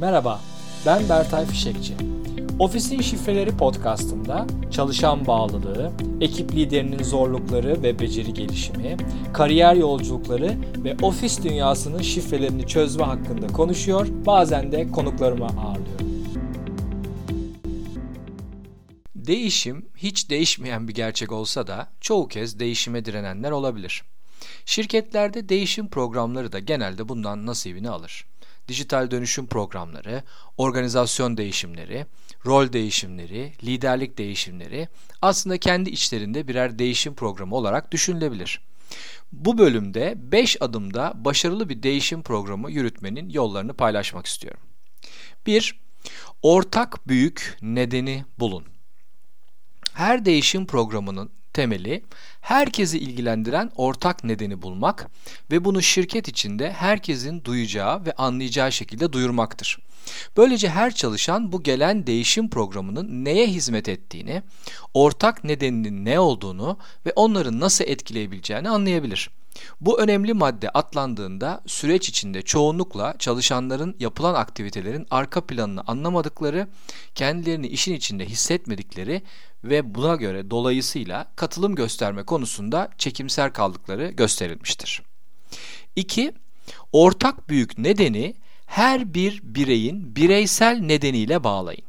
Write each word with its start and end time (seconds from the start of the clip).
Merhaba, 0.00 0.40
ben 0.86 1.08
Bertay 1.08 1.46
Fişekçi. 1.46 1.94
Ofisin 2.58 3.00
Şifreleri 3.00 3.56
podcastında 3.56 4.46
çalışan 4.70 5.26
bağlılığı, 5.26 5.92
ekip 6.20 6.52
liderinin 6.52 7.02
zorlukları 7.02 7.82
ve 7.82 7.98
beceri 7.98 8.34
gelişimi, 8.34 8.96
kariyer 9.32 9.74
yolculukları 9.74 10.56
ve 10.84 10.96
ofis 11.02 11.42
dünyasının 11.42 12.02
şifrelerini 12.02 12.66
çözme 12.66 13.04
hakkında 13.04 13.46
konuşuyor, 13.46 14.06
bazen 14.26 14.72
de 14.72 14.90
konuklarımı 14.90 15.46
ağırlıyorum. 15.46 16.08
Değişim 19.16 19.88
hiç 19.96 20.30
değişmeyen 20.30 20.88
bir 20.88 20.94
gerçek 20.94 21.32
olsa 21.32 21.66
da 21.66 21.88
çoğu 22.00 22.28
kez 22.28 22.60
değişime 22.60 23.04
direnenler 23.04 23.50
olabilir. 23.50 24.02
Şirketlerde 24.64 25.48
değişim 25.48 25.88
programları 25.88 26.52
da 26.52 26.58
genelde 26.58 27.08
bundan 27.08 27.46
nasibini 27.46 27.90
alır 27.90 28.24
dijital 28.68 29.10
dönüşüm 29.10 29.46
programları, 29.46 30.22
organizasyon 30.56 31.36
değişimleri, 31.36 32.06
rol 32.46 32.72
değişimleri, 32.72 33.52
liderlik 33.64 34.18
değişimleri 34.18 34.88
aslında 35.22 35.58
kendi 35.58 35.90
içlerinde 35.90 36.48
birer 36.48 36.78
değişim 36.78 37.14
programı 37.14 37.54
olarak 37.56 37.92
düşünülebilir. 37.92 38.60
Bu 39.32 39.58
bölümde 39.58 40.14
5 40.16 40.62
adımda 40.62 41.12
başarılı 41.14 41.68
bir 41.68 41.82
değişim 41.82 42.22
programı 42.22 42.70
yürütmenin 42.70 43.30
yollarını 43.30 43.74
paylaşmak 43.74 44.26
istiyorum. 44.26 44.60
1. 45.46 45.80
Ortak 46.42 47.08
büyük 47.08 47.56
nedeni 47.62 48.24
bulun. 48.38 48.64
Her 49.92 50.24
değişim 50.24 50.66
programının 50.66 51.30
temeli 51.58 52.02
herkesi 52.40 52.98
ilgilendiren 52.98 53.70
ortak 53.76 54.24
nedeni 54.24 54.62
bulmak 54.62 55.10
ve 55.50 55.64
bunu 55.64 55.82
şirket 55.82 56.28
içinde 56.28 56.72
herkesin 56.72 57.44
duyacağı 57.44 58.06
ve 58.06 58.12
anlayacağı 58.12 58.72
şekilde 58.72 59.12
duyurmaktır. 59.12 59.78
Böylece 60.36 60.68
her 60.68 60.94
çalışan 60.94 61.52
bu 61.52 61.62
gelen 61.62 62.06
değişim 62.06 62.50
programının 62.50 63.24
neye 63.24 63.46
hizmet 63.46 63.88
ettiğini, 63.88 64.42
ortak 64.94 65.44
nedeninin 65.44 66.04
ne 66.04 66.20
olduğunu 66.20 66.78
ve 67.06 67.12
onları 67.16 67.60
nasıl 67.60 67.84
etkileyebileceğini 67.84 68.68
anlayabilir. 68.68 69.30
Bu 69.80 70.00
önemli 70.00 70.34
madde 70.34 70.70
atlandığında 70.70 71.62
süreç 71.66 72.08
içinde 72.08 72.42
çoğunlukla 72.42 73.14
çalışanların 73.18 73.96
yapılan 73.98 74.34
aktivitelerin 74.34 75.06
arka 75.10 75.46
planını 75.46 75.82
anlamadıkları, 75.86 76.68
kendilerini 77.14 77.66
işin 77.66 77.94
içinde 77.94 78.26
hissetmedikleri 78.26 79.22
ve 79.64 79.94
buna 79.94 80.16
göre 80.16 80.50
dolayısıyla 80.50 81.26
katılım 81.36 81.74
gösterme 81.74 82.22
konusunda 82.22 82.90
çekimser 82.98 83.52
kaldıkları 83.52 84.08
gösterilmiştir. 84.08 85.02
2. 85.96 86.32
Ortak 86.92 87.48
büyük 87.48 87.78
nedeni 87.78 88.34
her 88.66 89.14
bir 89.14 89.40
bireyin 89.42 90.16
bireysel 90.16 90.78
nedeniyle 90.78 91.44
bağlayın. 91.44 91.87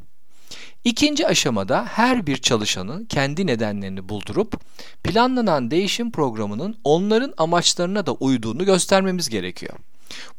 İkinci 0.83 1.27
aşamada 1.27 1.85
her 1.85 2.27
bir 2.27 2.37
çalışanın 2.37 3.05
kendi 3.05 3.47
nedenlerini 3.47 4.09
buldurup 4.09 4.61
planlanan 5.03 5.71
değişim 5.71 6.11
programının 6.11 6.77
onların 6.83 7.33
amaçlarına 7.37 8.05
da 8.05 8.11
uyduğunu 8.11 8.65
göstermemiz 8.65 9.29
gerekiyor. 9.29 9.73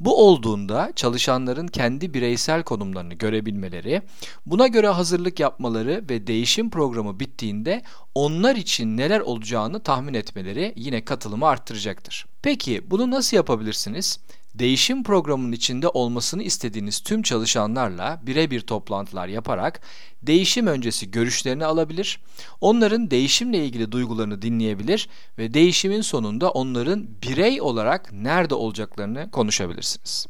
Bu 0.01 0.27
olduğunda 0.27 0.93
çalışanların 0.97 1.67
kendi 1.67 2.15
bireysel 2.15 2.63
konumlarını 2.63 3.15
görebilmeleri, 3.15 4.03
buna 4.47 4.67
göre 4.67 4.89
hazırlık 4.89 5.41
yapmaları 5.41 6.05
ve 6.11 6.27
değişim 6.27 6.71
programı 6.71 7.21
bittiğinde 7.21 7.83
onlar 8.15 8.57
için 8.57 8.97
neler 8.97 9.21
olacağını 9.21 9.81
tahmin 9.83 10.15
etmeleri 10.15 10.73
yine 10.77 11.05
katılımı 11.05 11.47
arttıracaktır. 11.47 12.27
Peki 12.43 12.91
bunu 12.91 13.11
nasıl 13.11 13.37
yapabilirsiniz? 13.37 14.19
Değişim 14.55 15.05
programının 15.05 15.53
içinde 15.53 15.89
olmasını 15.89 16.43
istediğiniz 16.43 17.01
tüm 17.01 17.23
çalışanlarla 17.23 18.21
birebir 18.23 18.61
toplantılar 18.61 19.29
yaparak 19.29 19.81
değişim 20.23 20.67
öncesi 20.67 21.11
görüşlerini 21.11 21.65
alabilir, 21.65 22.21
onların 22.61 23.11
değişimle 23.11 23.65
ilgili 23.65 23.93
duygularını 23.93 24.43
dinleyebilir 24.43 25.09
ve 25.39 25.55
değişimin 25.55 26.01
sonunda 26.01 26.51
onların 26.51 27.09
birey 27.23 27.61
olarak 27.61 28.13
nerede 28.13 28.55
olacaklarını 28.55 29.31
konuşabilirsiniz. 29.31 30.27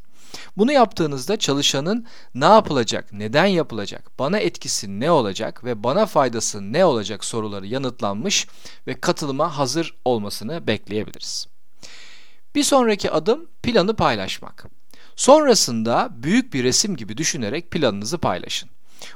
Bunu 0.56 0.72
yaptığınızda 0.72 1.36
çalışanın 1.36 2.06
ne 2.34 2.44
yapılacak, 2.44 3.12
neden 3.12 3.46
yapılacak, 3.46 4.10
bana 4.18 4.38
etkisi 4.38 5.00
ne 5.00 5.10
olacak 5.10 5.64
ve 5.64 5.82
bana 5.82 6.06
faydası 6.06 6.72
ne 6.72 6.84
olacak 6.84 7.24
soruları 7.24 7.66
yanıtlanmış 7.66 8.46
ve 8.86 9.00
katılıma 9.00 9.58
hazır 9.58 9.94
olmasını 10.04 10.66
bekleyebiliriz. 10.66 11.46
Bir 12.54 12.62
sonraki 12.62 13.10
adım 13.10 13.46
planı 13.62 13.96
paylaşmak. 13.96 14.66
Sonrasında 15.16 16.08
büyük 16.12 16.54
bir 16.54 16.64
resim 16.64 16.96
gibi 16.96 17.16
düşünerek 17.16 17.70
planınızı 17.70 18.18
paylaşın. 18.18 18.70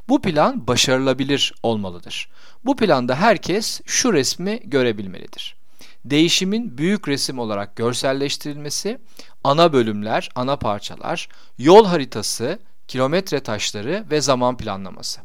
Bu 0.08 0.22
plan 0.22 0.66
başarılabilir 0.66 1.54
olmalıdır. 1.62 2.28
Bu 2.64 2.76
planda 2.76 3.16
herkes 3.16 3.80
şu 3.86 4.12
resmi 4.12 4.60
görebilmelidir. 4.64 5.56
Değişimin 6.04 6.78
büyük 6.78 7.08
resim 7.08 7.38
olarak 7.38 7.76
görselleştirilmesi, 7.76 8.98
ana 9.44 9.72
bölümler, 9.72 10.28
ana 10.34 10.56
parçalar, 10.56 11.28
yol 11.58 11.86
haritası, 11.86 12.58
kilometre 12.88 13.40
taşları 13.40 14.04
ve 14.10 14.20
zaman 14.20 14.56
planlaması. 14.56 15.20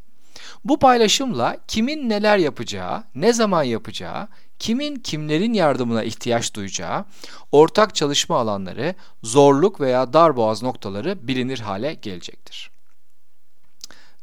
Bu 0.66 0.80
paylaşımla 0.80 1.58
kimin 1.68 2.09
neler 2.09 2.38
yapacağı, 2.38 3.03
ne 3.16 3.34
zaman 3.34 3.64
yapacağı, 3.64 4.28
kimin 4.59 4.96
kimlerin 4.96 5.53
yardımına 5.53 6.03
ihtiyaç 6.03 6.53
duyacağı, 6.53 7.06
ortak 7.52 7.96
çalışma 7.96 8.40
alanları, 8.40 8.96
zorluk 9.24 9.81
veya 9.81 10.14
darboğaz 10.14 10.64
noktaları 10.64 11.28
bilinir 11.28 11.59
hale 11.59 11.94
gelecektir. 11.94 12.72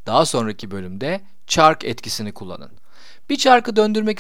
Daha 0.07 0.27
sonraki 0.27 0.71
bölümde 0.71 1.21
çark 1.47 1.85
etkisini 1.85 2.33
kullanın. 2.33 2.71
Bir 3.31 3.37
çarkı 3.37 3.77
döndürmek 3.77 4.19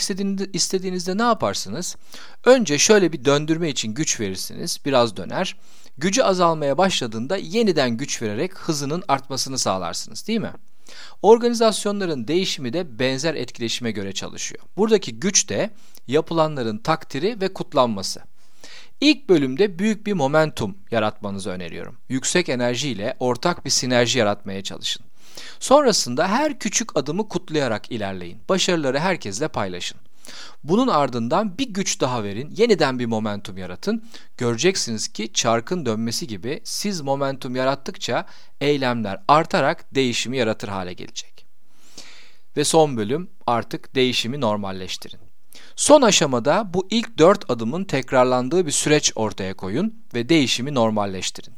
istediğinizde, 0.52 1.18
ne 1.18 1.22
yaparsınız? 1.22 1.96
Önce 2.44 2.78
şöyle 2.78 3.12
bir 3.12 3.24
döndürme 3.24 3.68
için 3.68 3.94
güç 3.94 4.20
verirsiniz, 4.20 4.78
biraz 4.84 5.16
döner. 5.16 5.56
Gücü 5.98 6.22
azalmaya 6.22 6.78
başladığında 6.78 7.36
yeniden 7.36 7.90
güç 7.90 8.22
vererek 8.22 8.58
hızının 8.58 9.02
artmasını 9.08 9.58
sağlarsınız 9.58 10.28
değil 10.28 10.40
mi? 10.40 10.52
Organizasyonların 11.22 12.28
değişimi 12.28 12.72
de 12.72 12.98
benzer 12.98 13.34
etkileşime 13.34 13.90
göre 13.90 14.12
çalışıyor. 14.12 14.64
Buradaki 14.76 15.20
güç 15.20 15.48
de 15.48 15.70
yapılanların 16.08 16.78
takdiri 16.78 17.40
ve 17.40 17.52
kutlanması. 17.52 18.20
İlk 19.00 19.28
bölümde 19.28 19.78
büyük 19.78 20.06
bir 20.06 20.12
momentum 20.12 20.78
yaratmanızı 20.90 21.50
öneriyorum. 21.50 21.96
Yüksek 22.08 22.48
enerji 22.48 22.88
ile 22.88 23.16
ortak 23.20 23.64
bir 23.64 23.70
sinerji 23.70 24.18
yaratmaya 24.18 24.62
çalışın. 24.62 25.06
Sonrasında 25.60 26.28
her 26.28 26.58
küçük 26.58 26.96
adımı 26.96 27.28
kutlayarak 27.28 27.90
ilerleyin. 27.90 28.38
Başarıları 28.48 28.98
herkesle 28.98 29.48
paylaşın. 29.48 29.98
Bunun 30.64 30.88
ardından 30.88 31.58
bir 31.58 31.68
güç 31.68 32.00
daha 32.00 32.22
verin, 32.22 32.54
yeniden 32.56 32.98
bir 32.98 33.06
momentum 33.06 33.58
yaratın. 33.58 34.04
Göreceksiniz 34.36 35.08
ki 35.08 35.32
çarkın 35.32 35.86
dönmesi 35.86 36.26
gibi 36.26 36.60
siz 36.64 37.00
momentum 37.00 37.56
yarattıkça 37.56 38.26
eylemler 38.60 39.22
artarak 39.28 39.94
değişimi 39.94 40.36
yaratır 40.36 40.68
hale 40.68 40.92
gelecek. 40.92 41.46
Ve 42.56 42.64
son 42.64 42.96
bölüm 42.96 43.30
artık 43.46 43.94
değişimi 43.94 44.40
normalleştirin. 44.40 45.20
Son 45.76 46.02
aşamada 46.02 46.74
bu 46.74 46.86
ilk 46.90 47.18
dört 47.18 47.50
adımın 47.50 47.84
tekrarlandığı 47.84 48.66
bir 48.66 48.70
süreç 48.70 49.12
ortaya 49.14 49.54
koyun 49.54 49.94
ve 50.14 50.28
değişimi 50.28 50.74
normalleştirin. 50.74 51.54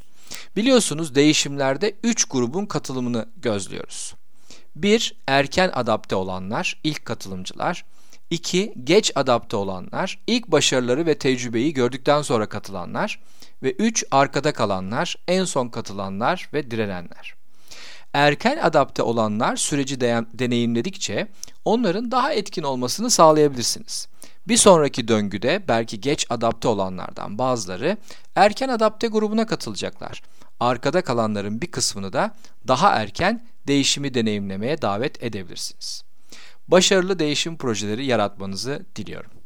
Biliyorsunuz 0.56 1.14
değişimlerde 1.14 1.96
üç 2.02 2.24
grubun 2.24 2.66
katılımını 2.66 3.28
gözlüyoruz. 3.36 4.14
1. 4.76 5.14
Erken 5.26 5.70
adapte 5.74 6.14
olanlar, 6.14 6.80
ilk 6.84 7.04
katılımcılar. 7.04 7.84
2. 8.31 8.75
Geç 8.84 9.12
adapte 9.15 9.56
olanlar, 9.56 10.19
ilk 10.27 10.49
başarıları 10.49 11.06
ve 11.06 11.19
tecrübeyi 11.19 11.72
gördükten 11.72 12.22
sonra 12.22 12.49
katılanlar. 12.49 13.21
Ve 13.62 13.72
3. 13.72 14.05
Arkada 14.11 14.53
kalanlar, 14.53 15.16
en 15.28 15.44
son 15.44 15.69
katılanlar 15.69 16.49
ve 16.53 16.71
direnenler. 16.71 17.34
Erken 18.13 18.59
adapte 18.59 19.03
olanlar 19.03 19.57
süreci 19.57 20.01
de 20.01 20.25
deneyimledikçe 20.33 21.28
onların 21.65 22.10
daha 22.10 22.33
etkin 22.33 22.63
olmasını 22.63 23.10
sağlayabilirsiniz. 23.10 24.09
Bir 24.48 24.57
sonraki 24.57 25.09
döngüde 25.09 25.63
belki 25.69 26.01
geç 26.01 26.27
adapte 26.31 26.69
olanlardan 26.69 27.39
bazıları 27.39 27.97
erken 28.34 28.69
adapte 28.69 29.07
grubuna 29.07 29.47
katılacaklar. 29.47 30.22
Arkada 30.60 31.03
kalanların 31.03 31.60
bir 31.60 31.71
kısmını 31.71 32.13
da 32.13 32.34
daha 32.69 32.91
erken 32.91 33.47
değişimi 33.66 34.15
deneyimlemeye 34.15 34.83
davet 34.83 35.22
edebilirsiniz. 35.22 36.08
Başarılı 36.68 37.18
değişim 37.18 37.56
projeleri 37.56 38.06
yaratmanızı 38.06 38.86
diliyorum. 38.97 39.37